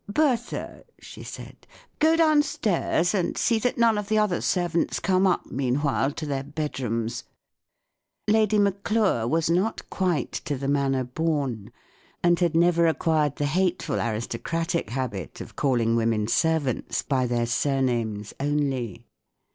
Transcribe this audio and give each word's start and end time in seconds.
"Bertha," 0.11 0.83
she 0.99 1.21
said," 1.21 1.67
go 1.99 2.15
downstairs, 2.15 3.13
and 3.13 3.37
see 3.37 3.59
that 3.59 3.77
none 3.77 3.99
of 3.99 4.09
the 4.09 4.17
other 4.17 4.41
servants 4.41 4.99
come 4.99 5.27
up, 5.27 5.45
meanwhile, 5.51 6.11
to 6.13 6.25
their 6.25 6.41
bedrooms." 6.43 7.23
Lady 8.27 8.57
Mac¬ 8.57 8.89
lure 8.89 9.27
was 9.27 9.47
not 9.47 9.87
quite 9.91 10.31
to 10.31 10.57
the 10.57 10.67
manner 10.67 11.03
bom, 11.03 11.69
and 12.23 12.39
had 12.39 12.55
never 12.55 12.87
acquired 12.87 13.35
the 13.35 13.45
hateful 13.45 14.01
aristocratic 14.01 14.89
habit 14.89 15.39
of 15.39 15.55
calling 15.55 15.95
women 15.95 16.25
servants 16.25 17.03
by 17.03 17.27
their 17.27 17.45
sur¬ 17.45 17.83
names 17.83 18.33
only. 18.39 19.05